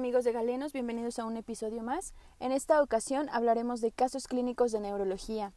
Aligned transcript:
amigos 0.00 0.24
de 0.24 0.32
Galenos, 0.32 0.72
bienvenidos 0.72 1.18
a 1.18 1.26
un 1.26 1.36
episodio 1.36 1.82
más. 1.82 2.14
En 2.38 2.52
esta 2.52 2.80
ocasión 2.80 3.28
hablaremos 3.32 3.82
de 3.82 3.92
casos 3.92 4.28
clínicos 4.28 4.72
de 4.72 4.80
neurología. 4.80 5.52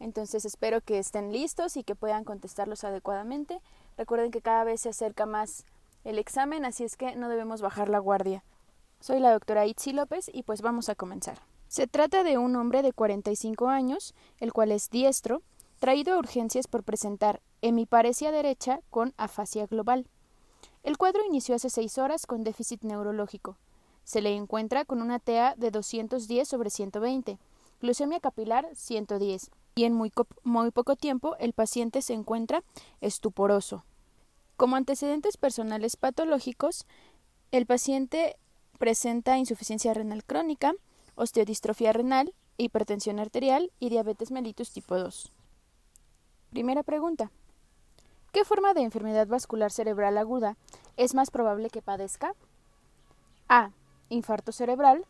Entonces 0.00 0.44
espero 0.44 0.82
que 0.82 0.98
estén 0.98 1.32
listos 1.32 1.78
y 1.78 1.82
que 1.82 1.94
puedan 1.94 2.22
contestarlos 2.22 2.84
adecuadamente. 2.84 3.62
Recuerden 3.96 4.32
que 4.32 4.42
cada 4.42 4.64
vez 4.64 4.82
se 4.82 4.90
acerca 4.90 5.24
más 5.24 5.64
el 6.04 6.18
examen, 6.18 6.66
así 6.66 6.84
es 6.84 6.98
que 6.98 7.16
no 7.16 7.30
debemos 7.30 7.62
bajar 7.62 7.88
la 7.88 7.98
guardia. 7.98 8.44
Soy 9.00 9.18
la 9.18 9.32
doctora 9.32 9.64
Itzi 9.64 9.94
López 9.94 10.30
y 10.30 10.42
pues 10.42 10.60
vamos 10.60 10.90
a 10.90 10.94
comenzar. 10.94 11.38
Se 11.66 11.86
trata 11.86 12.22
de 12.22 12.36
un 12.36 12.54
hombre 12.54 12.82
de 12.82 12.92
45 12.92 13.68
años, 13.68 14.14
el 14.40 14.52
cual 14.52 14.72
es 14.72 14.90
diestro, 14.90 15.40
traído 15.78 16.12
a 16.12 16.18
urgencias 16.18 16.66
por 16.66 16.84
presentar 16.84 17.40
hemiparesia 17.62 18.30
derecha 18.30 18.80
con 18.90 19.14
afasia 19.16 19.66
global. 19.66 20.06
El 20.82 20.98
cuadro 20.98 21.24
inició 21.24 21.54
hace 21.54 21.70
seis 21.70 21.96
horas 21.96 22.26
con 22.26 22.44
déficit 22.44 22.82
neurológico. 22.82 23.56
Se 24.06 24.22
le 24.22 24.32
encuentra 24.36 24.84
con 24.84 25.02
una 25.02 25.18
TEA 25.18 25.56
de 25.56 25.72
210 25.72 26.46
sobre 26.46 26.70
120, 26.70 27.40
glucemia 27.80 28.20
capilar 28.20 28.68
110, 28.72 29.50
y 29.74 29.82
en 29.82 29.94
muy, 29.94 30.12
poco 30.70 30.94
tiempo 30.94 31.34
el 31.40 31.52
paciente 31.52 32.00
se 32.02 32.14
encuentra 32.14 32.62
estuporoso. 33.00 33.82
Como 34.56 34.76
antecedentes 34.76 35.36
personales 35.36 35.96
patológicos, 35.96 36.86
el 37.50 37.66
paciente 37.66 38.36
presenta 38.78 39.38
insuficiencia 39.38 39.92
renal 39.92 40.22
crónica, 40.22 40.72
osteodistrofia 41.16 41.92
renal, 41.92 42.32
hipertensión 42.58 43.18
arterial 43.18 43.72
y 43.80 43.88
diabetes 43.88 44.30
mellitus 44.30 44.70
tipo 44.70 44.96
2. 44.96 45.32
Primera 46.50 46.84
pregunta. 46.84 47.32
¿Qué 48.30 48.44
forma 48.44 48.72
de 48.72 48.82
enfermedad 48.82 49.26
vascular 49.26 49.72
cerebral 49.72 50.16
aguda 50.16 50.56
es 50.96 51.12
más 51.12 51.32
probable 51.32 51.70
que 51.70 51.82
padezca? 51.82 52.34
A. 53.48 53.72
Infarto 54.08 54.52
cerebral. 54.52 55.04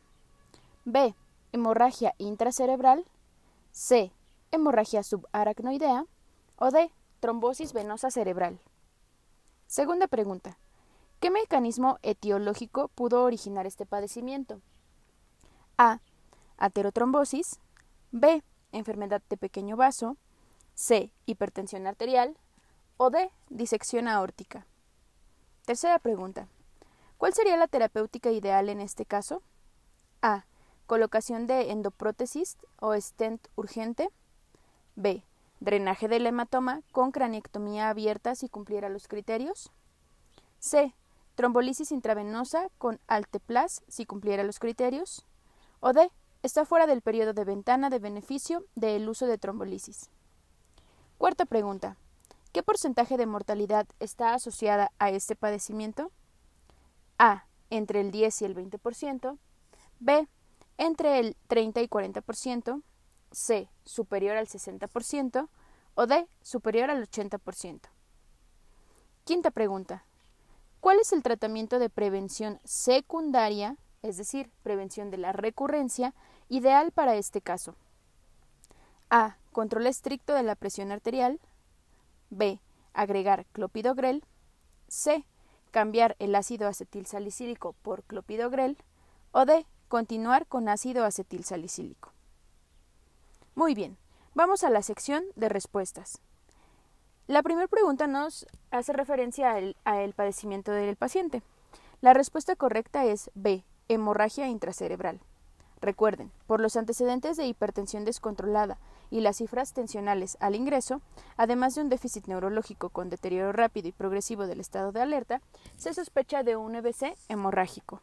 B. 0.84 1.14
Hemorragia 1.52 2.14
intracerebral. 2.18 3.04
C. 3.72 4.12
Hemorragia 4.50 5.02
subaracnoidea. 5.02 6.06
O 6.56 6.70
D. 6.70 6.90
Trombosis 7.20 7.72
venosa 7.72 8.10
cerebral. 8.10 8.60
Segunda 9.66 10.06
pregunta. 10.06 10.58
¿Qué 11.20 11.30
mecanismo 11.30 11.98
etiológico 12.02 12.88
pudo 12.88 13.24
originar 13.24 13.66
este 13.66 13.86
padecimiento? 13.86 14.60
A. 15.76 16.00
Aterotrombosis. 16.56 17.58
B. 18.12 18.42
Enfermedad 18.72 19.22
de 19.28 19.36
pequeño 19.36 19.76
vaso. 19.76 20.16
C. 20.74 21.10
Hipertensión 21.26 21.86
arterial 21.86 22.36
o 22.96 23.10
D. 23.10 23.30
Disección 23.50 24.08
aórtica. 24.08 24.66
Tercera 25.64 25.98
pregunta. 25.98 26.48
¿Cuál 27.18 27.32
sería 27.32 27.56
la 27.56 27.66
terapéutica 27.66 28.30
ideal 28.30 28.68
en 28.68 28.80
este 28.80 29.06
caso? 29.06 29.42
A. 30.22 30.44
Colocación 30.86 31.46
de 31.46 31.72
endoprótesis 31.72 32.58
o 32.78 32.94
stent 33.00 33.48
urgente. 33.56 34.10
B. 34.96 35.24
Drenaje 35.60 36.08
del 36.08 36.26
hematoma 36.26 36.82
con 36.92 37.12
craniectomía 37.12 37.88
abierta 37.88 38.34
si 38.34 38.48
cumpliera 38.48 38.90
los 38.90 39.08
criterios. 39.08 39.72
C. 40.58 40.94
Trombolisis 41.34 41.90
intravenosa 41.90 42.68
con 42.78 43.00
alteplas 43.06 43.82
si 43.88 44.04
cumpliera 44.04 44.42
los 44.42 44.58
criterios. 44.58 45.26
O 45.80 45.92
D. 45.92 46.10
Está 46.42 46.64
fuera 46.64 46.86
del 46.86 47.02
periodo 47.02 47.32
de 47.32 47.44
ventana 47.44 47.90
de 47.90 47.98
beneficio 47.98 48.64
del 48.74 49.08
uso 49.08 49.26
de 49.26 49.38
trombolisis. 49.38 50.10
Cuarta 51.18 51.46
pregunta. 51.46 51.96
¿Qué 52.52 52.62
porcentaje 52.62 53.16
de 53.16 53.26
mortalidad 53.26 53.86
está 54.00 54.34
asociada 54.34 54.92
a 54.98 55.10
este 55.10 55.34
padecimiento? 55.34 56.12
A. 57.18 57.46
Entre 57.70 58.00
el 58.00 58.10
10 58.10 58.42
y 58.42 58.44
el 58.44 58.54
20%. 58.54 59.38
B. 60.00 60.28
Entre 60.78 61.18
el 61.18 61.36
30 61.48 61.82
y 61.82 61.88
40%. 61.88 62.82
C. 63.32 63.70
Superior 63.84 64.36
al 64.36 64.46
60%. 64.46 65.48
O 65.94 66.06
D. 66.06 66.28
Superior 66.42 66.90
al 66.90 67.08
80%. 67.08 67.80
Quinta 69.24 69.50
pregunta. 69.50 70.04
¿Cuál 70.80 71.00
es 71.00 71.12
el 71.12 71.22
tratamiento 71.22 71.78
de 71.78 71.90
prevención 71.90 72.60
secundaria, 72.64 73.76
es 74.02 74.18
decir, 74.18 74.52
prevención 74.62 75.10
de 75.10 75.16
la 75.16 75.32
recurrencia, 75.32 76.14
ideal 76.48 76.92
para 76.92 77.16
este 77.16 77.40
caso? 77.40 77.74
A. 79.10 79.36
Control 79.52 79.86
estricto 79.86 80.34
de 80.34 80.42
la 80.42 80.54
presión 80.54 80.92
arterial. 80.92 81.40
B. 82.30 82.60
Agregar 82.92 83.46
clopidogrel. 83.46 84.24
C. 84.86 85.26
Cambiar 85.76 86.16
el 86.20 86.34
ácido 86.34 86.68
acetil 86.68 87.04
salicílico 87.04 87.74
por 87.82 88.02
clopidogrel. 88.04 88.78
O 89.32 89.44
D. 89.44 89.66
Continuar 89.88 90.46
con 90.46 90.70
ácido 90.70 91.04
acetil 91.04 91.44
salicílico. 91.44 92.12
Muy 93.54 93.74
bien, 93.74 93.98
vamos 94.32 94.64
a 94.64 94.70
la 94.70 94.80
sección 94.80 95.22
de 95.34 95.50
respuestas. 95.50 96.22
La 97.26 97.42
primera 97.42 97.68
pregunta 97.68 98.06
nos 98.06 98.46
hace 98.70 98.94
referencia 98.94 99.52
al, 99.52 99.76
al 99.84 100.14
padecimiento 100.14 100.72
del 100.72 100.96
paciente. 100.96 101.42
La 102.00 102.14
respuesta 102.14 102.56
correcta 102.56 103.04
es 103.04 103.30
B. 103.34 103.62
Hemorragia 103.90 104.48
intracerebral. 104.48 105.20
Recuerden, 105.82 106.32
por 106.46 106.62
los 106.62 106.76
antecedentes 106.76 107.36
de 107.36 107.48
hipertensión 107.48 108.06
descontrolada 108.06 108.78
y 109.10 109.20
las 109.20 109.36
cifras 109.36 109.72
tensionales 109.72 110.36
al 110.40 110.54
ingreso, 110.54 111.00
además 111.36 111.74
de 111.74 111.82
un 111.82 111.88
déficit 111.88 112.26
neurológico 112.26 112.90
con 112.90 113.08
deterioro 113.08 113.52
rápido 113.52 113.88
y 113.88 113.92
progresivo 113.92 114.46
del 114.46 114.60
estado 114.60 114.92
de 114.92 115.00
alerta, 115.00 115.40
se 115.76 115.94
sospecha 115.94 116.42
de 116.42 116.56
un 116.56 116.74
EBC 116.74 117.16
hemorrágico. 117.28 118.00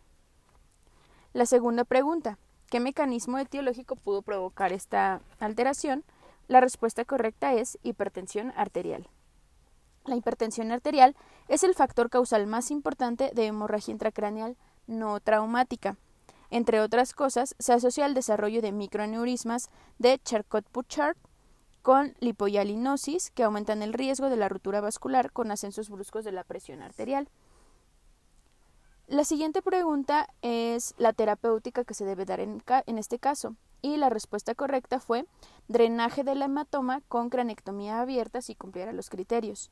La 1.34 1.46
segunda 1.46 1.84
pregunta, 1.84 2.38
¿qué 2.70 2.80
mecanismo 2.80 3.40
etiológico 3.40 3.96
pudo 3.96 4.22
provocar 4.22 4.72
esta 4.72 5.22
alteración? 5.40 6.04
La 6.48 6.62
respuesta 6.62 7.06
correcta 7.06 7.54
es 7.54 7.80
hipertensión 7.84 8.54
arterial. 8.56 9.08
La 10.06 10.16
hipertensión 10.16 10.72
arterial 10.72 11.16
es 11.48 11.64
el 11.64 11.74
factor 11.74 12.10
causal 12.10 12.46
más 12.46 12.72
importante 12.72 13.32
de 13.34 13.46
hemorragia 13.46 13.92
intracraneal 13.92 14.58
no 14.88 15.20
traumática. 15.20 15.98
Entre 16.54 16.82
otras 16.82 17.14
cosas, 17.14 17.56
se 17.58 17.74
asocia 17.74 18.06
al 18.06 18.14
desarrollo 18.14 18.62
de 18.62 18.72
microaneurismas 18.72 19.72
de 19.98 20.20
Charcot-Bouchard 20.20 21.18
con 21.82 22.14
lipoyalinosis 22.20 23.32
que 23.32 23.42
aumentan 23.42 23.82
el 23.82 23.92
riesgo 23.92 24.30
de 24.30 24.38
la 24.38 24.50
ruptura 24.50 24.80
vascular 24.80 25.32
con 25.32 25.50
ascensos 25.50 25.90
bruscos 25.90 26.24
de 26.24 26.32
la 26.32 26.44
presión 26.44 26.84
arterial. 26.84 27.28
La 29.08 29.24
siguiente 29.24 29.64
pregunta 29.64 30.28
es 30.44 30.94
la 31.00 31.12
terapéutica 31.12 31.86
que 31.86 31.96
se 31.96 32.06
debe 32.06 32.24
dar 32.24 32.40
en, 32.40 32.62
en, 32.86 32.98
este 33.00 33.18
caso, 33.18 33.56
y 33.82 33.98
la 33.98 34.12
respuesta 34.12 34.54
correcta 34.54 35.00
fue 35.00 35.26
drenaje 35.70 36.24
del 36.24 36.44
hematoma 36.44 37.02
con 37.08 37.32
cranectomía 37.32 38.00
abierta 38.00 38.44
si 38.44 38.54
cumpliera 38.54 38.94
los 38.94 39.10
criterios. 39.10 39.72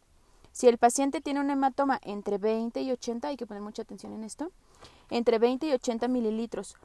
Si 0.52 0.68
el 0.68 0.78
paciente 0.78 1.22
tiene 1.22 1.40
un 1.40 1.50
hematoma 1.50 2.00
entre 2.04 2.38
20 2.38 2.82
y 2.82 2.92
80, 2.92 3.30
hay 3.30 3.38
que 3.38 3.48
poner 3.48 3.64
mucha 3.64 3.84
atención 3.84 4.14
en 4.14 4.24
esto, 4.24 4.52
entre 5.10 5.40
20 5.40 5.68
y 5.68 5.74
80 5.74 6.08
mililitros 6.08 6.76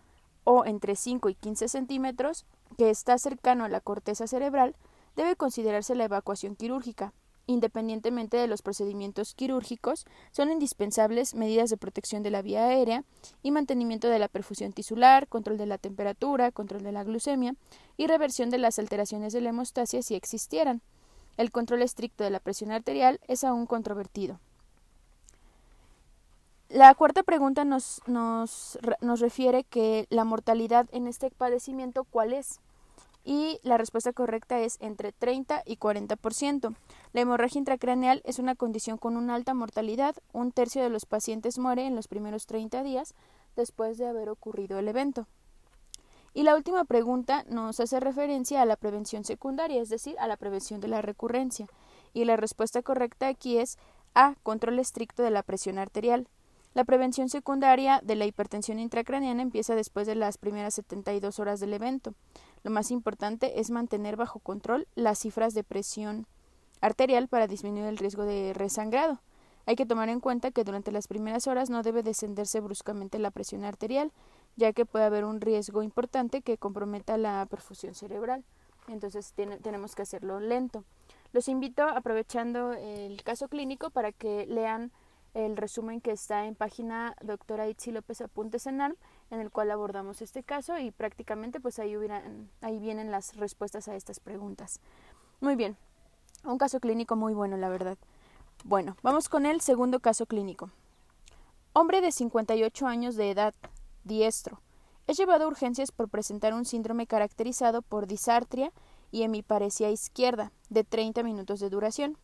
o 0.44 0.64
entre 0.64 0.94
5 0.94 1.28
y 1.28 1.34
15 1.34 1.68
centímetros, 1.68 2.46
que 2.78 2.90
está 2.90 3.18
cercano 3.18 3.64
a 3.64 3.68
la 3.68 3.80
corteza 3.80 4.26
cerebral, 4.26 4.76
debe 5.16 5.34
considerarse 5.34 5.94
la 5.94 6.04
evacuación 6.04 6.54
quirúrgica. 6.54 7.12
Independientemente 7.48 8.36
de 8.36 8.48
los 8.48 8.62
procedimientos 8.62 9.34
quirúrgicos, 9.34 10.04
son 10.32 10.50
indispensables 10.50 11.34
medidas 11.34 11.70
de 11.70 11.76
protección 11.76 12.24
de 12.24 12.30
la 12.30 12.42
vía 12.42 12.66
aérea 12.66 13.04
y 13.42 13.52
mantenimiento 13.52 14.08
de 14.08 14.18
la 14.18 14.28
perfusión 14.28 14.72
tisular, 14.72 15.28
control 15.28 15.56
de 15.56 15.66
la 15.66 15.78
temperatura, 15.78 16.50
control 16.50 16.82
de 16.82 16.92
la 16.92 17.04
glucemia 17.04 17.54
y 17.96 18.08
reversión 18.08 18.50
de 18.50 18.58
las 18.58 18.78
alteraciones 18.80 19.32
de 19.32 19.40
la 19.40 19.50
hemostasia 19.50 20.02
si 20.02 20.16
existieran. 20.16 20.82
El 21.36 21.50
control 21.50 21.82
estricto 21.82 22.24
de 22.24 22.30
la 22.30 22.40
presión 22.40 22.72
arterial 22.72 23.20
es 23.28 23.44
aún 23.44 23.66
controvertido. 23.66 24.38
La 26.68 26.94
cuarta 26.94 27.22
pregunta 27.22 27.64
nos, 27.64 28.00
nos, 28.06 28.78
nos, 29.00 29.20
refiere 29.20 29.62
que 29.62 30.06
la 30.10 30.24
mortalidad 30.24 30.88
en 30.90 31.06
este 31.06 31.30
padecimiento 31.30 32.04
cuál 32.04 32.32
es. 32.32 32.60
Y 33.24 33.58
la 33.62 33.76
respuesta 33.76 34.12
correcta 34.12 34.60
es 34.60 34.76
entre 34.80 35.12
30 35.12 35.62
y 35.64 35.76
40%. 35.76 36.74
La 37.12 37.20
hemorragia 37.20 37.58
intracraneal 37.58 38.20
es 38.24 38.38
una 38.38 38.54
condición 38.54 38.98
con 38.98 39.16
una 39.16 39.34
alta 39.34 39.52
mortalidad. 39.52 40.16
Un 40.32 40.52
tercio 40.52 40.82
de 40.82 40.90
los 40.90 41.06
pacientes 41.06 41.58
muere 41.58 41.86
en 41.86 41.96
los 41.96 42.08
primeros 42.08 42.46
30 42.46 42.82
días 42.82 43.14
después 43.56 43.98
de 43.98 44.06
haber 44.06 44.28
ocurrido 44.28 44.78
el 44.78 44.88
evento. 44.88 45.26
Y 46.36 46.42
la 46.42 46.54
última 46.54 46.84
pregunta 46.84 47.46
nos 47.48 47.80
hace 47.80 47.98
referencia 47.98 48.60
a 48.60 48.66
la 48.66 48.76
prevención 48.76 49.24
secundaria, 49.24 49.80
es 49.80 49.88
decir, 49.88 50.16
a 50.18 50.26
la 50.26 50.36
prevención 50.36 50.82
de 50.82 50.88
la 50.88 51.00
recurrencia. 51.00 51.66
Y 52.12 52.26
la 52.26 52.36
respuesta 52.36 52.82
correcta 52.82 53.26
aquí 53.26 53.56
es 53.56 53.78
A. 54.12 54.34
Control 54.42 54.78
estricto 54.78 55.22
de 55.22 55.30
la 55.30 55.42
presión 55.42 55.78
arterial. 55.78 56.28
La 56.74 56.84
prevención 56.84 57.30
secundaria 57.30 58.02
de 58.04 58.16
la 58.16 58.26
hipertensión 58.26 58.78
intracraniana 58.80 59.40
empieza 59.40 59.74
después 59.74 60.06
de 60.06 60.14
las 60.14 60.36
primeras 60.36 60.74
72 60.74 61.38
horas 61.38 61.58
del 61.58 61.72
evento. 61.72 62.12
Lo 62.64 62.70
más 62.70 62.90
importante 62.90 63.58
es 63.58 63.70
mantener 63.70 64.16
bajo 64.16 64.38
control 64.38 64.86
las 64.94 65.20
cifras 65.20 65.54
de 65.54 65.64
presión 65.64 66.26
arterial 66.82 67.28
para 67.28 67.46
disminuir 67.46 67.86
el 67.86 67.96
riesgo 67.96 68.26
de 68.26 68.52
resangrado. 68.52 69.22
Hay 69.66 69.74
que 69.76 69.84
tomar 69.84 70.08
en 70.08 70.20
cuenta 70.20 70.52
que 70.52 70.64
durante 70.64 70.92
las 70.92 71.08
primeras 71.08 71.48
horas 71.48 71.70
no 71.70 71.82
debe 71.82 72.02
descenderse 72.04 72.60
bruscamente 72.60 73.18
la 73.18 73.32
presión 73.32 73.64
arterial, 73.64 74.12
ya 74.54 74.72
que 74.72 74.86
puede 74.86 75.04
haber 75.04 75.24
un 75.24 75.40
riesgo 75.40 75.82
importante 75.82 76.40
que 76.40 76.56
comprometa 76.56 77.18
la 77.18 77.44
perfusión 77.50 77.94
cerebral. 77.94 78.44
Entonces 78.88 79.34
tenemos 79.62 79.96
que 79.96 80.02
hacerlo 80.02 80.38
lento. 80.38 80.84
Los 81.32 81.48
invito, 81.48 81.82
aprovechando 81.82 82.72
el 82.72 83.20
caso 83.24 83.48
clínico, 83.48 83.90
para 83.90 84.12
que 84.12 84.46
lean 84.46 84.92
el 85.34 85.56
resumen 85.56 86.00
que 86.00 86.12
está 86.12 86.46
en 86.46 86.54
página 86.54 87.14
doctora 87.20 87.68
Itzi 87.68 87.90
López 87.90 88.20
Apuntes 88.20 88.66
en 88.66 88.80
ARM, 88.80 88.96
en 89.30 89.40
el 89.40 89.50
cual 89.50 89.70
abordamos 89.72 90.22
este 90.22 90.44
caso 90.44 90.78
y 90.78 90.92
prácticamente 90.92 91.60
pues 91.60 91.78
ahí, 91.78 91.94
ahí 92.62 92.78
vienen 92.78 93.10
las 93.10 93.36
respuestas 93.36 93.88
a 93.88 93.96
estas 93.96 94.20
preguntas. 94.20 94.80
Muy 95.40 95.56
bien, 95.56 95.76
un 96.44 96.56
caso 96.56 96.80
clínico 96.80 97.16
muy 97.16 97.34
bueno, 97.34 97.56
la 97.56 97.68
verdad. 97.68 97.98
Bueno, 98.68 98.96
vamos 99.00 99.28
con 99.28 99.46
el 99.46 99.60
segundo 99.60 100.00
caso 100.00 100.26
clínico. 100.26 100.72
Hombre 101.72 102.00
de 102.00 102.10
58 102.10 102.88
años 102.88 103.14
de 103.14 103.30
edad, 103.30 103.54
diestro. 104.02 104.60
Es 105.06 105.16
llevado 105.16 105.44
a 105.44 105.46
urgencias 105.46 105.92
por 105.92 106.08
presentar 106.08 106.52
un 106.52 106.64
síndrome 106.64 107.06
caracterizado 107.06 107.80
por 107.80 108.08
disartria 108.08 108.72
y 109.12 109.22
hemiparesia 109.22 109.88
izquierda, 109.90 110.50
de 110.68 110.82
30 110.82 111.22
minutos 111.22 111.60
de 111.60 111.70
duración. 111.70 112.18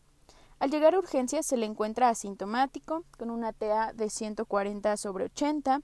Al 0.59 0.69
llegar 0.69 0.95
a 0.95 0.99
urgencias 0.99 1.45
se 1.45 1.55
le 1.55 1.65
encuentra 1.65 2.09
asintomático, 2.09 3.05
con 3.17 3.29
una 3.29 3.53
TA 3.53 3.93
de 3.93 4.09
140 4.09 4.97
sobre 4.97 5.23
80 5.23 5.79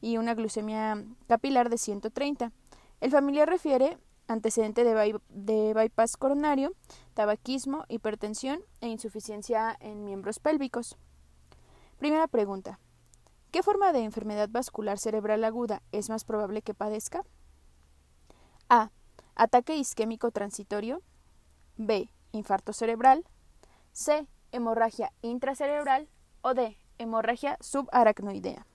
y 0.00 0.16
una 0.16 0.32
glucemia 0.32 1.04
capilar 1.26 1.68
de 1.68 1.76
130. 1.76 2.50
El 3.02 3.10
familiar 3.10 3.46
refiere 3.46 3.98
antecedente 4.28 4.84
de, 4.84 5.74
bypass 5.74 6.16
coronario, 6.16 6.74
tabaquismo, 7.14 7.84
hipertensión 7.88 8.60
e 8.80 8.88
insuficiencia 8.88 9.76
en 9.80 10.04
miembros 10.04 10.38
pélvicos. 10.38 10.96
Primera 11.98 12.28
pregunta. 12.28 12.78
¿Qué 13.50 13.62
forma 13.62 13.92
de 13.92 14.04
enfermedad 14.04 14.48
vascular 14.50 14.98
cerebral 14.98 15.42
aguda 15.42 15.82
es 15.90 16.10
más 16.10 16.24
probable 16.24 16.62
que 16.62 16.74
padezca? 16.74 17.24
A. 18.68 18.90
Ataque 19.34 19.76
isquémico 19.76 20.30
transitorio. 20.30 21.02
B. 21.76 22.10
Infarto 22.32 22.72
cerebral. 22.72 23.24
C. 23.92 24.28
Hemorragia 24.52 25.12
intracerebral 25.22 26.08
o 26.42 26.52
D. 26.54 26.76
Hemorragia 26.98 27.56
subaracnoidea. 27.60 28.66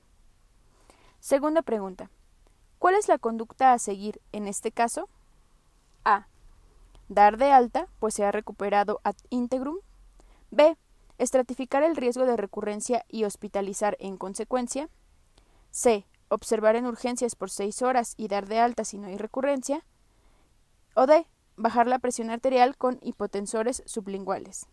Segunda 1.19 1.61
pregunta. 1.61 2.09
¿Cuál 2.79 2.95
es 2.95 3.07
la 3.07 3.17
conducta 3.17 3.73
a 3.73 3.79
seguir 3.79 4.19
en 4.31 4.47
este 4.47 4.71
caso? 4.71 5.07
Dar 7.13 7.37
de 7.37 7.51
alta, 7.51 7.87
pues 7.99 8.15
se 8.15 8.25
ha 8.25 8.31
recuperado 8.31 8.99
ad 9.03 9.13
integrum. 9.29 9.77
B. 10.49 10.75
Estratificar 11.19 11.83
el 11.83 11.95
riesgo 11.95 12.25
de 12.25 12.35
recurrencia 12.35 13.05
y 13.07 13.25
hospitalizar 13.25 13.95
en 13.99 14.17
consecuencia. 14.17 14.89
C. 15.69 16.07
Observar 16.29 16.75
en 16.75 16.87
urgencias 16.87 17.35
por 17.35 17.51
seis 17.51 17.83
horas 17.83 18.15
y 18.17 18.29
dar 18.29 18.47
de 18.47 18.59
alta 18.59 18.83
si 18.83 18.97
no 18.97 19.09
hay 19.09 19.17
recurrencia. 19.17 19.85
O 20.95 21.05
D. 21.05 21.27
Bajar 21.55 21.85
la 21.85 21.99
presión 21.99 22.31
arterial 22.31 22.75
con 22.77 22.97
hipotensores 23.03 23.83
sublinguales. 23.85 24.65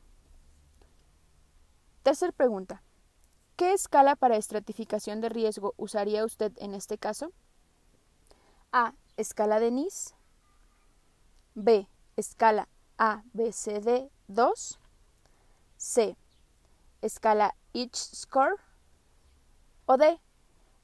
Tercer 2.02 2.32
pregunta. 2.32 2.82
¿Qué 3.56 3.74
escala 3.74 4.16
para 4.16 4.38
estratificación 4.38 5.20
de 5.20 5.28
riesgo 5.28 5.74
usaría 5.76 6.24
usted 6.24 6.52
en 6.56 6.72
este 6.72 6.96
caso? 6.96 7.32
A. 8.72 8.94
Escala 9.18 9.60
de 9.60 9.70
NIS. 9.70 10.14
B. 11.54 11.86
Escala 12.20 12.68
ABCD 12.98 14.10
2. 14.28 14.78
C. 15.78 16.18
Escala 17.00 17.54
Each 17.72 17.96
Score. 17.96 18.56
O 19.86 19.96
D. 19.96 20.20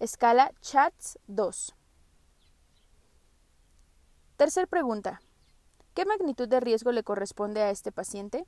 Escala 0.01 0.51
CHATS 0.63 1.19
2. 1.27 1.75
Tercer 4.39 4.67
pregunta. 4.67 5.21
¿Qué 5.93 6.07
magnitud 6.07 6.49
de 6.49 6.59
riesgo 6.59 6.91
le 6.91 7.03
corresponde 7.03 7.61
a 7.61 7.71
este 7.71 7.93
paciente? 7.93 8.47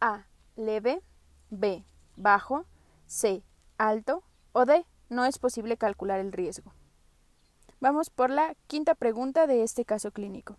A. 0.00 0.28
Leve. 0.54 1.02
B. 1.50 1.84
Bajo. 2.14 2.64
C. 3.08 3.42
Alto. 3.76 4.22
O 4.52 4.66
D. 4.66 4.86
No 5.08 5.24
es 5.24 5.40
posible 5.40 5.76
calcular 5.76 6.20
el 6.20 6.30
riesgo. 6.30 6.72
Vamos 7.80 8.08
por 8.08 8.30
la 8.30 8.54
quinta 8.68 8.94
pregunta 8.94 9.48
de 9.48 9.64
este 9.64 9.84
caso 9.84 10.12
clínico. 10.12 10.56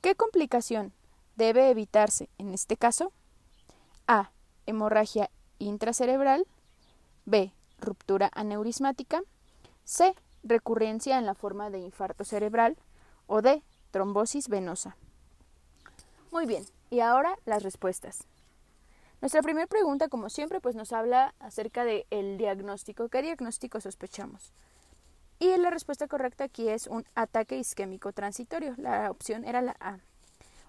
¿Qué 0.00 0.14
complicación 0.14 0.92
debe 1.36 1.70
evitarse 1.70 2.28
en 2.38 2.54
este 2.54 2.76
caso? 2.76 3.12
A. 4.06 4.30
Hemorragia 4.66 5.30
intracerebral. 5.58 6.46
B. 7.24 7.52
Ruptura 7.80 8.30
aneurismática. 8.32 9.22
C. 9.84 10.14
Recurrencia 10.44 11.18
en 11.18 11.26
la 11.26 11.34
forma 11.34 11.70
de 11.70 11.80
infarto 11.80 12.24
cerebral. 12.24 12.76
O 13.26 13.42
D. 13.42 13.62
Trombosis 13.90 14.48
venosa. 14.48 14.96
Muy 16.30 16.46
bien, 16.46 16.64
y 16.90 17.00
ahora 17.00 17.36
las 17.44 17.62
respuestas. 17.62 18.26
Nuestra 19.20 19.42
primera 19.42 19.66
pregunta, 19.66 20.08
como 20.08 20.30
siempre, 20.30 20.60
pues 20.60 20.76
nos 20.76 20.92
habla 20.92 21.34
acerca 21.40 21.84
del 21.84 22.06
el 22.10 22.38
diagnóstico. 22.38 23.08
¿Qué 23.08 23.22
diagnóstico 23.22 23.80
sospechamos? 23.80 24.52
Y 25.38 25.56
la 25.56 25.70
respuesta 25.70 26.08
correcta 26.08 26.44
aquí 26.44 26.68
es 26.68 26.86
un 26.86 27.04
ataque 27.14 27.58
isquémico 27.58 28.12
transitorio. 28.12 28.74
La 28.76 29.10
opción 29.10 29.44
era 29.44 29.62
la 29.62 29.76
A. 29.78 29.98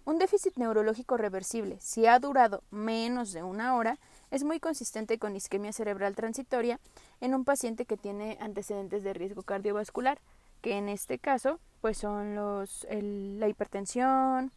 Un 0.06 0.18
déficit 0.18 0.58
neurológico 0.58 1.18
reversible, 1.18 1.78
si 1.82 2.08
ha 2.08 2.18
durado 2.18 2.64
menos 2.72 3.32
de 3.32 3.44
una 3.44 3.76
hora, 3.76 4.00
es 4.32 4.44
muy 4.44 4.60
consistente 4.60 5.20
con 5.20 5.36
isquemia 5.36 5.72
cerebral 5.72 6.16
transitoria 6.16 6.80
en 7.22 7.36
un 7.36 7.46
paciente 7.46 7.86
que 7.86 7.98
tiene 7.98 8.38
antecedentes 8.40 9.04
de 9.04 9.14
riesgo 9.14 9.44
cardiovascular, 9.44 10.20
que 10.62 10.78
en 10.78 10.90
este 10.90 11.20
caso 11.20 11.60
pues 11.82 11.98
son 11.98 12.36
los, 12.36 12.88
la 12.90 13.48
hipertensión, 13.48 14.52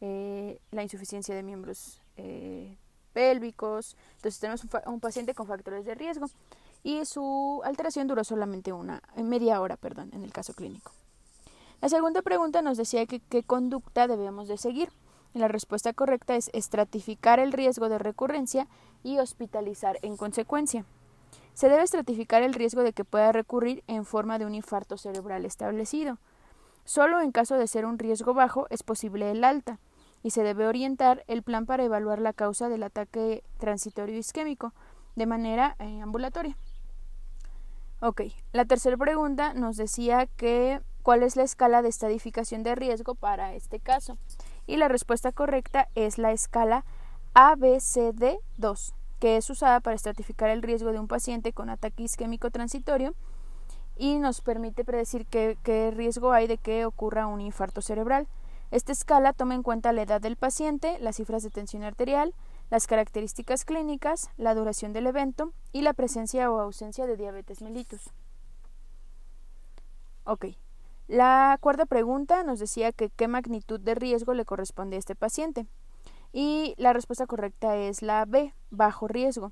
eh, 0.00 0.60
la 0.70 0.82
insuficiencia 0.82 1.34
de 1.34 1.42
miembros 1.42 2.00
eh, 2.16 2.76
pélvicos. 3.12 3.96
Entonces 4.16 4.40
tenemos 4.40 4.66
un, 4.86 5.00
paciente 5.00 5.34
con 5.34 5.46
factores 5.46 5.84
de 5.84 5.94
riesgo 5.94 6.26
y 6.82 7.04
su 7.04 7.60
alteración 7.64 8.06
duró 8.06 8.24
solamente 8.24 8.72
una 8.72 9.02
media 9.16 9.60
hora, 9.60 9.76
perdón, 9.76 10.10
en 10.12 10.24
el 10.24 10.32
caso 10.32 10.54
clínico. 10.54 10.92
La 11.80 11.88
segunda 11.88 12.22
pregunta 12.22 12.62
nos 12.62 12.76
decía 12.76 13.06
que 13.06 13.20
qué 13.20 13.42
conducta 13.42 14.06
debemos 14.06 14.48
de 14.48 14.58
seguir. 14.58 14.90
La 15.32 15.48
respuesta 15.48 15.92
correcta 15.92 16.36
es 16.36 16.50
estratificar 16.52 17.38
el 17.40 17.52
riesgo 17.52 17.88
de 17.88 17.98
recurrencia 17.98 18.66
y 19.02 19.18
hospitalizar 19.18 19.98
en 20.02 20.16
consecuencia. 20.16 20.84
Se 21.54 21.68
debe 21.68 21.82
estratificar 21.82 22.42
el 22.42 22.54
riesgo 22.54 22.82
de 22.82 22.92
que 22.92 23.04
pueda 23.04 23.32
recurrir 23.32 23.82
en 23.86 24.04
forma 24.04 24.38
de 24.38 24.46
un 24.46 24.54
infarto 24.54 24.98
cerebral 24.98 25.44
establecido. 25.44 26.18
Solo 26.84 27.20
en 27.20 27.32
caso 27.32 27.56
de 27.56 27.66
ser 27.66 27.86
un 27.86 27.98
riesgo 27.98 28.34
bajo 28.34 28.66
es 28.70 28.82
posible 28.82 29.30
el 29.30 29.44
alta 29.44 29.78
y 30.22 30.30
se 30.30 30.42
debe 30.42 30.66
orientar 30.66 31.24
el 31.28 31.42
plan 31.42 31.66
para 31.66 31.84
evaluar 31.84 32.18
la 32.20 32.32
causa 32.32 32.68
del 32.68 32.82
ataque 32.82 33.42
transitorio 33.58 34.18
isquémico 34.18 34.74
de 35.16 35.26
manera 35.26 35.76
eh, 35.78 36.00
ambulatoria. 36.00 36.56
Ok, 38.02 38.22
la 38.52 38.64
tercera 38.64 38.96
pregunta 38.96 39.52
nos 39.52 39.76
decía 39.76 40.24
que 40.24 40.80
cuál 41.02 41.22
es 41.22 41.36
la 41.36 41.42
escala 41.42 41.82
de 41.82 41.90
estadificación 41.90 42.62
de 42.62 42.74
riesgo 42.74 43.14
para 43.14 43.52
este 43.52 43.78
caso. 43.78 44.16
Y 44.66 44.78
la 44.78 44.88
respuesta 44.88 45.32
correcta 45.32 45.88
es 45.94 46.16
la 46.16 46.32
escala 46.32 46.86
ABCD2, 47.34 48.94
que 49.18 49.36
es 49.36 49.50
usada 49.50 49.80
para 49.80 49.96
estratificar 49.96 50.48
el 50.48 50.62
riesgo 50.62 50.92
de 50.92 50.98
un 50.98 51.08
paciente 51.08 51.52
con 51.52 51.68
ataque 51.68 52.04
isquémico 52.04 52.50
transitorio 52.50 53.14
y 53.98 54.18
nos 54.18 54.40
permite 54.40 54.82
predecir 54.82 55.26
qué, 55.26 55.58
qué 55.62 55.90
riesgo 55.90 56.32
hay 56.32 56.46
de 56.46 56.56
que 56.56 56.86
ocurra 56.86 57.26
un 57.26 57.42
infarto 57.42 57.82
cerebral. 57.82 58.28
Esta 58.70 58.92
escala 58.92 59.34
toma 59.34 59.54
en 59.54 59.62
cuenta 59.62 59.92
la 59.92 60.02
edad 60.02 60.22
del 60.22 60.36
paciente, 60.36 60.98
las 61.00 61.16
cifras 61.16 61.42
de 61.42 61.50
tensión 61.50 61.82
arterial, 61.82 62.32
las 62.70 62.86
características 62.86 63.64
clínicas, 63.64 64.30
la 64.36 64.54
duración 64.54 64.92
del 64.92 65.08
evento 65.08 65.52
y 65.72 65.82
la 65.82 65.92
presencia 65.92 66.50
o 66.50 66.60
ausencia 66.60 67.06
de 67.06 67.16
diabetes 67.16 67.62
mellitus. 67.62 68.10
Ok. 70.24 70.46
La 71.08 71.58
cuarta 71.60 71.86
pregunta 71.86 72.44
nos 72.44 72.60
decía 72.60 72.92
que 72.92 73.10
qué 73.10 73.26
magnitud 73.26 73.80
de 73.80 73.96
riesgo 73.96 74.32
le 74.32 74.44
corresponde 74.44 74.94
a 74.94 75.00
este 75.00 75.16
paciente. 75.16 75.66
Y 76.32 76.74
la 76.78 76.92
respuesta 76.92 77.26
correcta 77.26 77.76
es 77.76 78.02
la 78.02 78.24
B, 78.24 78.54
bajo 78.70 79.08
riesgo. 79.08 79.50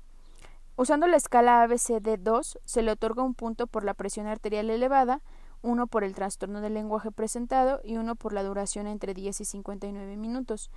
Usando 0.77 1.07
la 1.07 1.17
escala 1.17 1.67
ABCD2 1.67 2.59
se 2.63 2.81
le 2.81 2.91
otorga 2.91 3.23
un 3.23 3.35
punto 3.35 3.67
por 3.67 3.83
la 3.83 3.93
presión 3.93 4.27
arterial 4.27 4.69
elevada, 4.69 5.21
uno 5.61 5.87
por 5.87 6.05
el 6.05 6.15
trastorno 6.15 6.61
del 6.61 6.73
lenguaje 6.73 7.11
presentado 7.11 7.81
y 7.83 7.97
uno 7.97 8.15
por 8.15 8.31
la 8.31 8.43
duración 8.43 8.87
entre 8.87 9.13
10 9.13 9.41
y 9.41 9.43
59 9.43 10.15
minutos. 10.15 10.71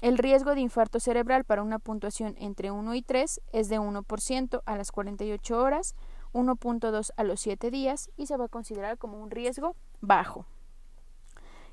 El 0.00 0.18
riesgo 0.18 0.54
de 0.54 0.60
infarto 0.60 1.00
cerebral 1.00 1.44
para 1.44 1.62
una 1.62 1.78
puntuación 1.78 2.34
entre 2.38 2.70
1 2.70 2.94
y 2.94 3.02
3 3.02 3.40
es 3.52 3.68
de 3.68 3.80
1% 3.80 4.62
a 4.64 4.76
las 4.76 4.92
48 4.92 5.58
horas, 5.58 5.94
1.2 6.32 7.12
a 7.16 7.24
los 7.24 7.40
7 7.40 7.70
días 7.70 8.10
y 8.16 8.26
se 8.26 8.36
va 8.36 8.46
a 8.46 8.48
considerar 8.48 8.98
como 8.98 9.22
un 9.22 9.30
riesgo 9.30 9.76
bajo. 10.00 10.46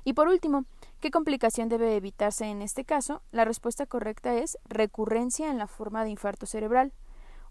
Y 0.04 0.14
por 0.14 0.28
último, 0.28 0.64
¿qué 1.00 1.10
complicación 1.10 1.68
debe 1.68 1.96
evitarse 1.96 2.46
en 2.46 2.62
este 2.62 2.84
caso? 2.84 3.22
La 3.30 3.44
respuesta 3.44 3.86
correcta 3.86 4.34
es 4.34 4.58
recurrencia 4.64 5.50
en 5.50 5.58
la 5.58 5.66
forma 5.66 6.02
de 6.02 6.10
infarto 6.10 6.46
cerebral. 6.46 6.92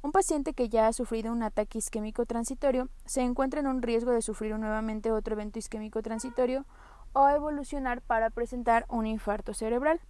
Un 0.02 0.12
paciente 0.12 0.54
que 0.54 0.68
ya 0.68 0.88
ha 0.88 0.94
sufrido 0.94 1.32
un 1.32 1.44
ataque 1.44 1.78
isquémico 1.78 2.26
transitorio 2.26 2.90
se 3.06 3.22
encuentra 3.22 3.60
en 3.60 3.68
un 3.68 3.82
riesgo 3.82 4.12
de 4.12 4.22
sufrir 4.22 4.58
nuevamente 4.58 5.12
otro 5.12 5.36
evento 5.36 5.60
isquémico 5.60 6.02
transitorio 6.02 6.66
o 7.14 7.30
evolucionar 7.30 8.02
para 8.02 8.32
presentar 8.32 8.86
un 8.90 9.06
infarto 9.06 9.54
cerebral. 9.54 10.02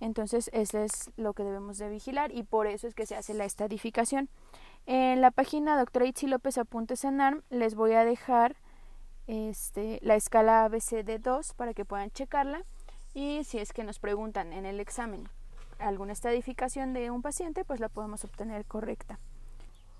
Entonces, 0.00 0.50
eso 0.52 0.78
es 0.78 1.10
lo 1.16 1.34
que 1.34 1.44
debemos 1.44 1.78
de 1.78 1.88
vigilar 1.88 2.32
y 2.34 2.42
por 2.42 2.66
eso 2.66 2.86
es 2.86 2.94
que 2.94 3.06
se 3.06 3.16
hace 3.16 3.34
la 3.34 3.44
estadificación. 3.44 4.28
En 4.86 5.20
la 5.20 5.30
página 5.30 5.78
doctora 5.78 6.06
Itzi 6.06 6.26
López 6.26 6.56
Apuntes 6.58 7.04
en 7.04 7.20
ARM 7.20 7.42
les 7.50 7.74
voy 7.74 7.92
a 7.92 8.04
dejar 8.04 8.56
este, 9.26 10.00
la 10.02 10.16
escala 10.16 10.66
ABCD2 10.68 11.54
para 11.54 11.74
que 11.74 11.84
puedan 11.84 12.10
checarla 12.10 12.64
y 13.14 13.44
si 13.44 13.58
es 13.58 13.72
que 13.72 13.84
nos 13.84 13.98
preguntan 13.98 14.52
en 14.52 14.66
el 14.66 14.80
examen 14.80 15.28
alguna 15.78 16.12
estadificación 16.12 16.92
de 16.92 17.10
un 17.10 17.22
paciente, 17.22 17.64
pues 17.64 17.80
la 17.80 17.88
podemos 17.88 18.24
obtener 18.24 18.64
correcta. 18.64 19.18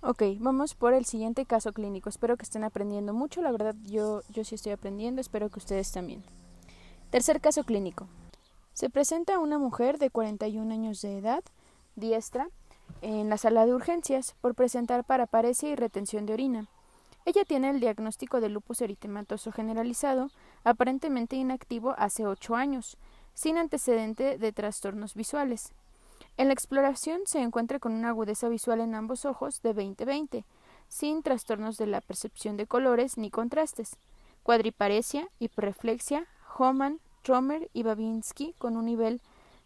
Ok, 0.02 0.22
vamos 0.38 0.74
por 0.74 0.94
el 0.94 1.04
siguiente 1.04 1.44
caso 1.44 1.72
clínico. 1.72 2.08
Espero 2.08 2.36
que 2.36 2.44
estén 2.44 2.64
aprendiendo 2.64 3.12
mucho. 3.12 3.42
La 3.42 3.52
verdad, 3.52 3.74
yo, 3.84 4.22
yo 4.30 4.44
sí 4.44 4.54
estoy 4.54 4.72
aprendiendo. 4.72 5.20
Espero 5.20 5.50
que 5.50 5.58
ustedes 5.58 5.92
también. 5.92 6.22
Tercer 7.10 7.40
caso 7.40 7.64
clínico. 7.64 8.06
Se 8.80 8.88
presenta 8.88 9.38
una 9.38 9.58
mujer 9.58 9.98
de 9.98 10.08
41 10.08 10.72
años 10.72 11.02
de 11.02 11.18
edad, 11.18 11.44
diestra, 11.96 12.48
en 13.02 13.28
la 13.28 13.36
sala 13.36 13.66
de 13.66 13.74
urgencias 13.74 14.34
por 14.40 14.54
presentar 14.54 15.04
paraparesia 15.04 15.68
y 15.68 15.76
retención 15.76 16.24
de 16.24 16.32
orina. 16.32 16.66
Ella 17.26 17.44
tiene 17.44 17.68
el 17.68 17.80
diagnóstico 17.80 18.40
de 18.40 18.48
lupus 18.48 18.80
eritematoso 18.80 19.52
generalizado, 19.52 20.30
aparentemente 20.64 21.36
inactivo 21.36 21.94
hace 21.98 22.26
8 22.26 22.56
años, 22.56 22.96
sin 23.34 23.58
antecedente 23.58 24.38
de 24.38 24.50
trastornos 24.50 25.12
visuales. 25.12 25.74
En 26.38 26.46
la 26.46 26.54
exploración 26.54 27.20
se 27.26 27.42
encuentra 27.42 27.80
con 27.80 27.92
una 27.92 28.08
agudeza 28.08 28.48
visual 28.48 28.80
en 28.80 28.94
ambos 28.94 29.26
ojos 29.26 29.60
de 29.60 29.74
20-20, 29.74 30.44
sin 30.88 31.22
trastornos 31.22 31.76
de 31.76 31.86
la 31.86 32.00
percepción 32.00 32.56
de 32.56 32.66
colores 32.66 33.18
ni 33.18 33.30
contrastes, 33.30 33.98
cuadriparesia, 34.42 35.28
hiperreflexia, 35.38 36.26
Homan, 36.56 36.98
Tromer 37.22 37.70
y 37.72 37.82
Babinski 37.82 38.54
con 38.58 38.76
un 38.76 38.86
nivel 38.86 39.20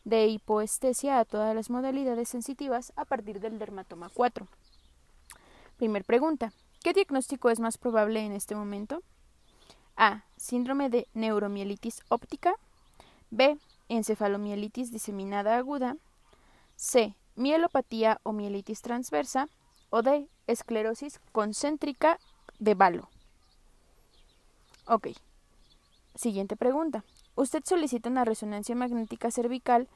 de 0.04 0.26
hipoestesia 0.26 1.18
a 1.18 1.24
todas 1.24 1.54
las 1.54 1.70
modalidades 1.70 2.28
sensitivas 2.28 2.92
a 2.96 3.04
partir 3.04 3.40
del 3.40 3.58
dermatoma 3.58 4.10
4. 4.12 4.46
Primer 5.76 6.04
pregunta. 6.04 6.52
¿Qué 6.82 6.92
diagnóstico 6.92 7.50
es 7.50 7.60
más 7.60 7.78
probable 7.78 8.20
en 8.20 8.32
este 8.32 8.54
momento? 8.54 9.02
A. 9.96 10.24
Síndrome 10.36 10.90
de 10.90 11.08
neuromielitis 11.14 12.02
óptica. 12.08 12.54
B. 13.30 13.58
Encefalomielitis 13.88 14.92
diseminada 14.92 15.56
aguda. 15.56 15.96
C. 16.76 17.14
Mielopatía 17.36 18.20
o 18.22 18.32
mielitis 18.32 18.82
transversa. 18.82 19.48
O 19.90 20.02
D. 20.02 20.28
Esclerosis 20.46 21.20
concéntrica 21.32 22.18
de 22.58 22.74
Balo. 22.74 23.08
Ok. 24.86 25.08
Siguiente 26.14 26.56
pregunta. 26.56 27.02
Usted 27.36 27.62
solicita 27.64 28.08
una 28.08 28.24
resonancia 28.24 28.76
magnética 28.76 29.30
cervical 29.30 29.88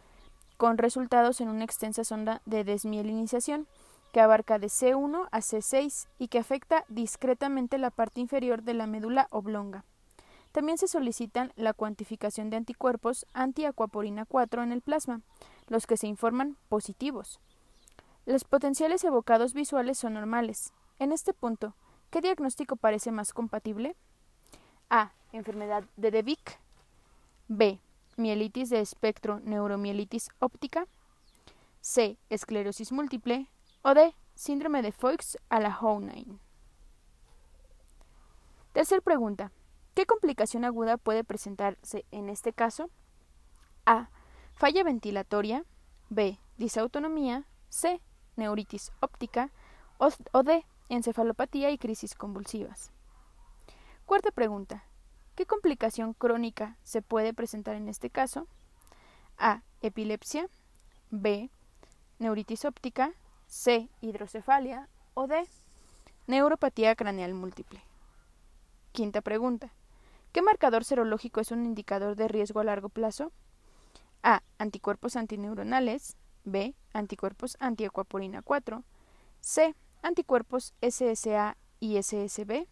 con 0.56 0.76
resultados 0.76 1.40
en 1.40 1.48
una 1.48 1.64
extensa 1.64 2.02
sonda 2.02 2.42
de 2.46 2.64
desmielinización 2.64 3.68
que 4.12 4.20
abarca 4.20 4.58
de 4.58 4.66
C1 4.66 5.28
a 5.30 5.38
C6 5.38 6.08
y 6.18 6.28
que 6.28 6.38
afecta 6.38 6.84
discretamente 6.88 7.78
la 7.78 7.90
parte 7.90 8.20
inferior 8.20 8.62
de 8.62 8.74
la 8.74 8.86
médula 8.86 9.28
oblonga. 9.30 9.84
También 10.50 10.78
se 10.78 10.88
solicitan 10.88 11.52
la 11.56 11.74
cuantificación 11.74 12.50
de 12.50 12.56
anticuerpos 12.56 13.26
antiacuaporina 13.34 14.24
4 14.24 14.62
en 14.62 14.72
el 14.72 14.80
plasma, 14.80 15.20
los 15.68 15.86
que 15.86 15.96
se 15.96 16.06
informan 16.06 16.56
positivos. 16.68 17.38
Los 18.24 18.44
potenciales 18.44 19.04
evocados 19.04 19.54
visuales 19.54 19.98
son 19.98 20.14
normales. 20.14 20.72
En 20.98 21.12
este 21.12 21.32
punto, 21.32 21.74
¿qué 22.10 22.20
diagnóstico 22.20 22.76
parece 22.76 23.12
más 23.12 23.32
compatible? 23.32 23.94
A. 24.90 25.12
Enfermedad 25.32 25.84
de 25.96 26.10
De 26.10 26.22
B. 27.48 27.80
Mielitis 28.16 28.68
de 28.70 28.80
espectro 28.80 29.40
neuromielitis 29.40 30.30
óptica. 30.38 30.86
C. 31.80 32.18
Esclerosis 32.28 32.92
múltiple. 32.92 33.48
O 33.82 33.94
D. 33.94 34.14
Síndrome 34.34 34.82
de 34.82 34.92
Foix 34.92 35.38
a 35.48 35.58
la 35.58 35.70
Houghnine. 35.70 36.38
Tercer 38.72 39.02
pregunta. 39.02 39.50
¿Qué 39.94 40.06
complicación 40.06 40.64
aguda 40.64 40.98
puede 40.98 41.24
presentarse 41.24 42.04
en 42.10 42.28
este 42.28 42.52
caso? 42.52 42.90
A. 43.86 44.10
Falla 44.54 44.84
ventilatoria. 44.84 45.64
B. 46.10 46.38
Disautonomía. 46.58 47.46
C. 47.68 48.00
Neuritis 48.36 48.92
óptica. 49.00 49.50
O, 49.98 50.42
D. 50.42 50.64
Encefalopatía 50.88 51.70
y 51.70 51.78
crisis 51.78 52.14
convulsivas. 52.14 52.92
Cuarta 54.06 54.30
pregunta. 54.30 54.84
¿Qué 55.38 55.46
complicación 55.46 56.14
crónica 56.14 56.76
se 56.82 57.00
puede 57.00 57.32
presentar 57.32 57.76
en 57.76 57.88
este 57.88 58.10
caso? 58.10 58.48
A. 59.36 59.62
Epilepsia. 59.82 60.48
B. 61.10 61.48
Neuritis 62.18 62.64
óptica. 62.64 63.12
C. 63.46 63.88
Hidrocefalia. 64.00 64.88
O 65.14 65.28
D. 65.28 65.46
Neuropatía 66.26 66.96
craneal 66.96 67.34
múltiple. 67.34 67.80
Quinta 68.90 69.20
pregunta. 69.20 69.70
¿Qué 70.32 70.42
marcador 70.42 70.82
serológico 70.82 71.38
es 71.38 71.52
un 71.52 71.66
indicador 71.66 72.16
de 72.16 72.26
riesgo 72.26 72.58
a 72.58 72.64
largo 72.64 72.88
plazo? 72.88 73.30
A. 74.24 74.42
Anticuerpos 74.58 75.14
antineuronales. 75.14 76.16
B. 76.42 76.74
Anticuerpos 76.92 77.56
antiacuaporina 77.60 78.42
4. 78.42 78.82
C. 79.40 79.76
Anticuerpos 80.02 80.74
SSA 80.82 81.56
y 81.78 82.02
SSB. 82.02 82.66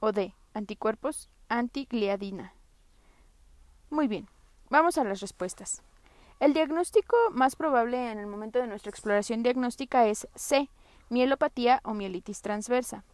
O 0.00 0.12
D. 0.12 0.34
Anticuerpos 0.52 1.30
antigliadina. 1.52 2.54
Muy 3.90 4.08
bien, 4.08 4.26
vamos 4.70 4.96
a 4.96 5.04
las 5.04 5.20
respuestas. 5.20 5.82
El 6.40 6.54
diagnóstico 6.54 7.14
más 7.30 7.56
probable 7.56 8.10
en 8.10 8.18
el 8.18 8.26
momento 8.26 8.58
de 8.58 8.66
nuestra 8.66 8.88
exploración 8.88 9.42
diagnóstica 9.42 10.06
es 10.06 10.26
C. 10.34 10.70
Mielopatía 11.10 11.82
o 11.84 11.92
mielitis 11.92 12.40
transversa. 12.40 13.04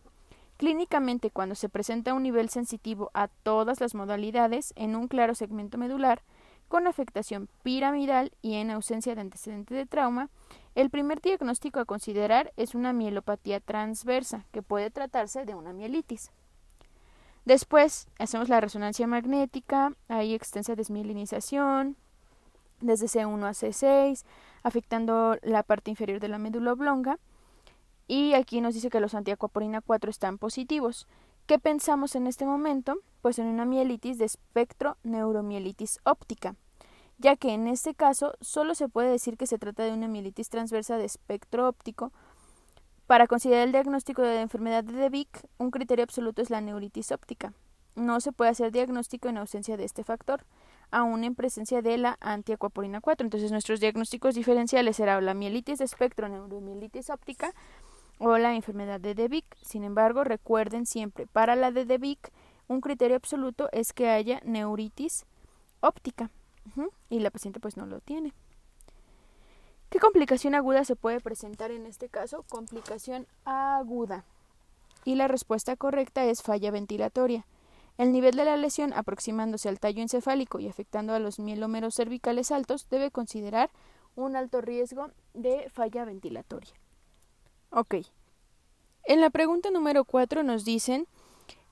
Clínicamente, 0.57 1.33
cuando 1.33 1.57
se 1.57 1.68
presenta 1.68 2.14
un 2.14 2.23
nivel 2.23 2.49
sensitivo 2.49 3.11
a 3.12 3.26
todas 3.26 3.80
las 3.80 3.97
modalidades 3.97 4.73
en 4.76 4.95
un 4.95 5.09
claro 5.09 5.35
segmento 5.35 5.76
medular, 5.76 6.23
con 6.68 6.87
afectación 6.87 7.49
piramidal 7.64 8.30
y 8.40 8.54
en 8.54 8.71
ausencia 8.71 9.16
de 9.16 9.21
antecedente 9.21 9.75
de 9.75 9.87
trauma, 9.87 10.30
el 10.76 10.90
primer 10.90 11.21
diagnóstico 11.21 11.80
a 11.80 11.87
considerar 11.87 12.52
es 12.57 12.76
una 12.76 12.92
mielopatía 12.92 13.59
transversa, 13.59 14.45
que 14.52 14.62
puede 14.62 14.90
tratarse 14.90 15.45
de 15.45 15.57
una 15.57 15.73
mielitis. 15.73 16.30
Después 17.48 18.08
hacemos 18.18 18.50
la 18.50 18.60
resonancia 18.60 19.06
magnética, 19.06 19.94
hay 20.08 20.34
extensa 20.34 20.76
desmielinización, 20.76 21.96
desde 22.82 23.06
C1 23.06 23.42
a 23.42 23.52
C6, 23.52 24.26
afectando 24.62 25.38
la 25.40 25.62
parte 25.62 25.90
inferior 25.90 26.20
de 26.20 26.28
la 26.28 26.36
médula 26.36 26.74
oblonga, 26.74 27.18
y 28.06 28.34
aquí 28.34 28.60
nos 28.60 28.74
dice 28.74 28.90
que 28.90 29.00
los 29.00 29.14
antiacuaporina 29.14 29.80
4 29.80 30.10
están 30.10 30.36
positivos. 30.36 31.06
¿Qué 31.46 31.58
pensamos 31.58 32.16
en 32.16 32.26
este 32.26 32.44
momento? 32.44 32.98
Pues 33.22 33.38
en 33.38 33.46
una 33.46 33.64
mielitis 33.64 34.18
de 34.18 34.26
espectro 34.26 34.98
neuromielitis 35.02 36.00
óptica, 36.04 36.54
ya 37.16 37.36
que 37.36 37.54
en 37.54 37.66
este 37.66 37.94
caso 37.94 38.34
solo 38.42 38.74
se 38.74 38.90
puede 38.90 39.08
decir 39.08 39.38
que 39.38 39.46
se 39.46 39.56
trata 39.56 39.84
de 39.84 39.94
una 39.94 40.06
mielitis 40.06 40.50
transversa 40.50 40.98
de 40.98 41.06
espectro 41.06 41.66
óptico. 41.66 42.12
Para 43.08 43.26
considerar 43.26 43.64
el 43.64 43.72
diagnóstico 43.72 44.20
de 44.20 44.34
la 44.34 44.42
enfermedad 44.42 44.84
de 44.84 44.92
De 44.92 45.08
Vic, 45.08 45.48
un 45.56 45.70
criterio 45.70 46.02
absoluto 46.02 46.42
es 46.42 46.50
la 46.50 46.60
neuritis 46.60 47.10
óptica. 47.10 47.54
No 47.94 48.20
se 48.20 48.32
puede 48.32 48.50
hacer 48.50 48.70
diagnóstico 48.70 49.30
en 49.30 49.38
ausencia 49.38 49.78
de 49.78 49.84
este 49.84 50.04
factor, 50.04 50.44
aún 50.90 51.24
en 51.24 51.34
presencia 51.34 51.80
de 51.80 51.96
la 51.96 52.18
antiacuaporina 52.20 53.00
4. 53.00 53.24
Entonces, 53.24 53.50
nuestros 53.50 53.80
diagnósticos 53.80 54.34
diferenciales 54.34 54.96
serán 54.96 55.24
la 55.24 55.32
mielitis 55.32 55.78
de 55.78 55.86
espectro 55.86 56.28
neuromielitis 56.28 57.08
óptica 57.08 57.54
o 58.18 58.36
la 58.36 58.54
enfermedad 58.54 59.00
de 59.00 59.14
De 59.14 59.42
Sin 59.62 59.84
embargo, 59.84 60.22
recuerden 60.22 60.84
siempre, 60.84 61.26
para 61.26 61.56
la 61.56 61.70
de 61.72 61.86
De 61.86 62.18
un 62.66 62.82
criterio 62.82 63.16
absoluto 63.16 63.70
es 63.72 63.94
que 63.94 64.10
haya 64.10 64.42
neuritis 64.44 65.24
óptica 65.80 66.30
y 67.08 67.20
la 67.20 67.30
paciente 67.30 67.58
pues 67.58 67.78
no 67.78 67.86
lo 67.86 68.00
tiene. 68.00 68.34
¿Qué 69.90 69.99
complicación 70.00 70.54
aguda 70.54 70.85
se 70.85 70.97
puede 70.97 71.21
presentar 71.21 71.71
en 71.71 71.87
este 71.87 72.09
caso? 72.09 72.45
Complicación 72.50 73.26
aguda. 73.45 74.25
Y 75.04 75.14
la 75.14 75.28
respuesta 75.28 75.76
correcta 75.76 76.25
es 76.25 76.42
falla 76.42 76.71
ventilatoria. 76.71 77.47
El 77.97 78.12
nivel 78.12 78.37
de 78.37 78.45
la 78.45 78.57
lesión 78.57 78.92
aproximándose 78.92 79.68
al 79.68 79.80
tallo 79.80 80.02
encefálico 80.02 80.61
y 80.61 80.68
afectando 80.68 81.14
a 81.14 81.18
los 81.18 81.38
mielómeros 81.38 81.95
cervicales 81.95 82.52
altos 82.52 82.88
debe 82.90 83.11
considerar 83.11 83.71
un 84.14 84.37
alto 84.37 84.61
riesgo 84.61 85.11
de 85.33 85.71
falla 85.71 86.04
ventilatoria. 86.04 86.73
Ok. 87.71 87.97
En 89.04 89.21
la 89.21 89.30
pregunta 89.30 89.71
número 89.71 90.04
4 90.04 90.42
nos 90.42 90.64
dicen 90.64 91.07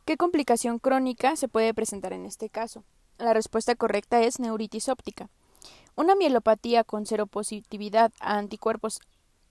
¿qué 0.07 0.17
complicación 0.17 0.79
crónica 0.79 1.37
se 1.37 1.49
puede 1.49 1.75
presentar 1.75 2.15
en 2.15 2.25
este 2.25 2.49
caso? 2.49 2.83
La 3.19 3.35
respuesta 3.35 3.75
correcta 3.75 4.23
es 4.23 4.41
neuritis 4.41 4.89
óptica. 4.89 5.29
Una 5.97 6.15
mielopatía 6.15 6.85
con 6.85 7.07
seropositividad 7.07 8.13
a 8.21 8.37
anticuerpos 8.37 9.01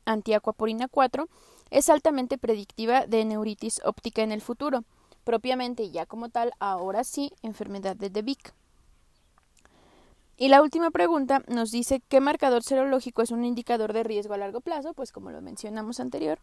antiacuaporina 0.05 0.87
4 0.87 1.27
es 1.71 1.89
altamente 1.89 2.37
predictiva 2.37 3.07
de 3.07 3.25
neuritis 3.25 3.81
óptica 3.83 4.21
en 4.21 4.31
el 4.31 4.41
futuro, 4.41 4.83
propiamente 5.23 5.89
ya 5.89 6.05
como 6.05 6.29
tal, 6.29 6.53
ahora 6.59 7.03
sí, 7.03 7.31
enfermedad 7.41 7.95
de 7.95 8.21
Vic. 8.21 8.53
Y 10.37 10.49
la 10.49 10.61
última 10.61 10.91
pregunta 10.91 11.41
nos 11.47 11.71
dice 11.71 12.03
qué 12.09 12.19
marcador 12.19 12.61
serológico 12.61 13.23
es 13.23 13.31
un 13.31 13.43
indicador 13.43 13.91
de 13.91 14.03
riesgo 14.03 14.35
a 14.35 14.37
largo 14.37 14.61
plazo, 14.61 14.93
pues 14.93 15.11
como 15.11 15.31
lo 15.31 15.41
mencionamos 15.41 15.99
anterior, 15.99 16.37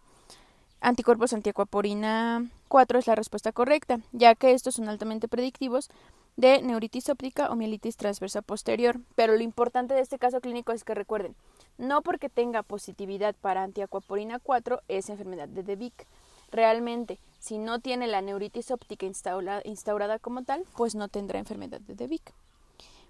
anticuerpos 0.81 1.33
antiacuaporina 1.33 2.51
4 2.67 2.99
es 2.99 3.07
la 3.07 3.15
respuesta 3.15 3.53
correcta, 3.53 4.01
ya 4.11 4.35
que 4.35 4.51
estos 4.51 4.75
son 4.75 4.89
altamente 4.89 5.29
predictivos 5.29 5.91
de 6.37 6.63
neuritis 6.63 7.09
óptica 7.09 7.51
o 7.51 7.57
mielitis 7.57 7.97
transversa 7.97 8.43
posterior. 8.43 9.01
Pero 9.15 9.35
lo 9.35 9.43
importante 9.43 9.95
de 9.95 10.01
este 10.01 10.19
caso 10.19 10.41
clínico 10.41 10.73
es 10.73 10.85
que 10.85 10.95
recuerden, 10.95 11.35
no 11.79 12.03
porque 12.03 12.29
tenga 12.29 12.63
positividad 12.63 13.35
para 13.41 13.63
antiacuaporina 13.63 14.39
4 14.39 14.83
es 14.89 15.09
enfermedad 15.09 15.49
de 15.49 15.63
DeVic. 15.63 16.07
Realmente, 16.51 17.19
si 17.39 17.59
no 17.59 17.81
tiene 17.81 18.07
la 18.07 18.21
neuritis 18.21 18.71
óptica 18.71 19.07
instaurada, 19.07 20.19
como 20.19 20.45
tal, 20.45 20.65
pues 20.77 20.95
no 20.95 21.09
tendrá 21.09 21.39
enfermedad 21.39 21.81
de 21.81 21.95
DeVic. 21.95 22.33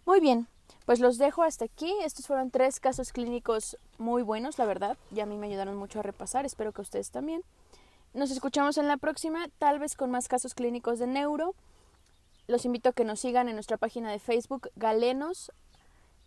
Muy 0.06 0.20
bien, 0.20 0.46
pues 0.86 1.00
los 1.00 1.18
dejo 1.18 1.42
hasta 1.42 1.64
aquí. 1.64 1.92
Estos 2.04 2.26
fueron 2.26 2.50
tres 2.50 2.80
casos 2.80 3.12
clínicos 3.12 3.76
muy 3.98 4.22
buenos, 4.22 4.58
la 4.58 4.64
verdad. 4.64 4.96
Y 5.14 5.20
a 5.20 5.26
mí 5.26 5.38
me 5.38 5.48
ayudaron 5.48 5.76
mucho 5.76 5.98
a 5.98 6.02
repasar. 6.02 6.46
Espero 6.46 6.72
que 6.72 6.82
ustedes 6.82 7.10
también. 7.10 7.42
Nos 8.14 8.30
escuchamos 8.30 8.78
en 8.78 8.88
la 8.88 8.96
próxima, 8.96 9.48
tal 9.58 9.78
vez 9.78 9.96
con 9.96 10.10
más 10.10 10.28
casos 10.28 10.54
clínicos 10.54 10.98
de 10.98 11.06
neuro. 11.06 11.54
Los 12.46 12.64
invito 12.64 12.90
a 12.90 12.92
que 12.92 13.04
nos 13.04 13.20
sigan 13.20 13.48
en 13.48 13.54
nuestra 13.54 13.76
página 13.76 14.10
de 14.10 14.18
Facebook, 14.18 14.70
Galenos, 14.76 15.52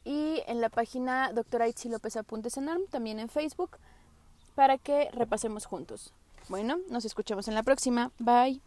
y 0.05 0.43
en 0.45 0.61
la 0.61 0.69
página 0.69 1.33
Doctora 1.33 1.67
Itzi 1.67 1.89
López 1.89 2.15
Apuntes 2.15 2.57
en 2.57 2.69
ARM, 2.69 2.85
también 2.87 3.19
en 3.19 3.27
Facebook, 3.27 3.77
para 4.53 4.77
que 4.77 5.09
repasemos 5.11 5.65
juntos. 5.65 6.13
Bueno, 6.47 6.77
nos 6.89 7.05
escuchamos 7.05 7.47
en 7.47 7.55
la 7.55 7.63
próxima. 7.63 8.11
Bye. 8.19 8.61